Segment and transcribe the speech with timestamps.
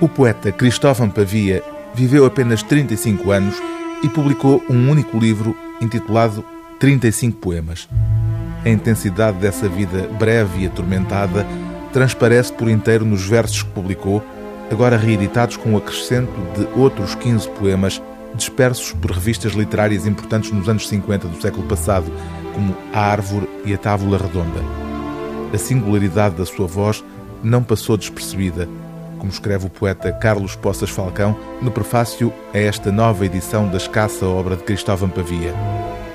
[0.00, 1.62] O poeta Cristóvão Pavia
[1.94, 3.54] viveu apenas 35 anos
[4.02, 6.42] e publicou um único livro intitulado
[6.78, 7.86] 35 Poemas.
[8.64, 11.46] A intensidade dessa vida breve e atormentada
[11.92, 14.24] transparece por inteiro nos versos que publicou,
[14.70, 18.00] agora reeditados com o acrescento de outros 15 poemas
[18.34, 22.10] dispersos por revistas literárias importantes nos anos 50 do século passado,
[22.54, 24.60] como A Árvore e a Távola Redonda.
[25.52, 27.04] A singularidade da sua voz
[27.42, 28.66] não passou despercebida,
[29.20, 34.26] como escreve o poeta Carlos Poças Falcão no prefácio a esta nova edição da escassa
[34.26, 35.54] obra de Cristóvão Pavia.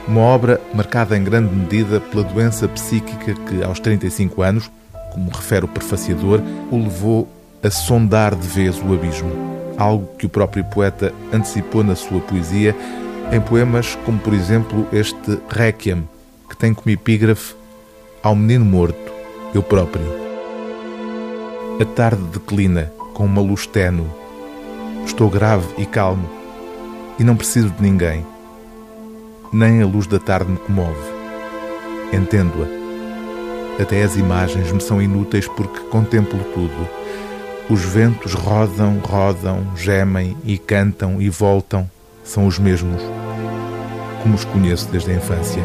[0.07, 4.71] Uma obra marcada em grande medida pela doença psíquica que, aos 35 anos,
[5.13, 6.41] como refere o prefaciador,
[6.71, 7.27] o levou
[7.63, 9.31] a sondar de vez o abismo.
[9.77, 12.75] Algo que o próprio poeta antecipou na sua poesia
[13.31, 16.07] em poemas como, por exemplo, este Requiem,
[16.49, 17.55] que tem como epígrafe
[18.21, 19.11] Ao menino morto,
[19.53, 20.24] eu próprio.
[21.79, 24.07] A tarde declina com uma luz tenue.
[25.05, 26.29] Estou grave e calmo
[27.19, 28.25] e não preciso de ninguém
[29.55, 30.99] nem a luz da tarde me comove.
[32.11, 33.81] Entendo-a.
[33.81, 36.89] Até as imagens me são inúteis porque contemplo tudo.
[37.69, 41.89] Os ventos rodam, rodam, gemem e cantam e voltam,
[42.23, 43.01] são os mesmos,
[44.21, 45.63] como os conheço desde a infância.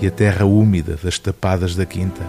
[0.00, 2.22] E a terra úmida das tapadas da quinta.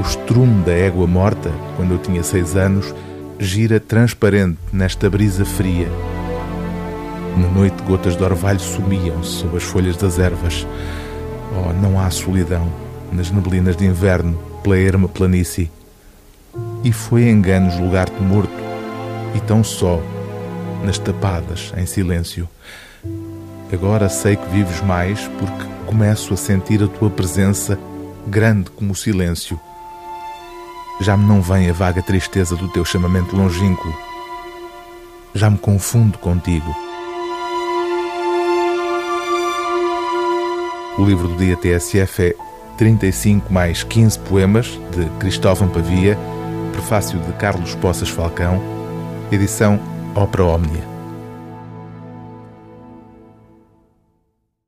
[0.00, 2.94] O estrume da égua morta, quando eu tinha seis anos,
[3.38, 5.88] gira transparente nesta brisa fria
[7.36, 10.66] na noite, gotas de orvalho sumiam-se sob as folhas das ervas.
[11.54, 12.70] Oh, não há solidão
[13.12, 15.70] nas neblinas de inverno pela erma planície.
[16.84, 18.52] E foi engano julgar-te morto,
[19.34, 20.02] e tão só,
[20.84, 22.48] nas tapadas, em silêncio.
[23.72, 27.78] Agora sei que vives mais porque começo a sentir a tua presença
[28.26, 29.58] grande como o silêncio.
[31.00, 33.88] Já me não vem a vaga tristeza do teu chamamento longínquo.
[35.34, 36.76] Já me confundo contigo.
[40.98, 42.34] O livro do dia TSF é
[42.76, 46.18] 35 mais 15 poemas de Cristóvão Pavia,
[46.72, 48.60] prefácio de Carlos Poças Falcão,
[49.32, 49.80] edição
[50.14, 50.99] Ópera Omnia.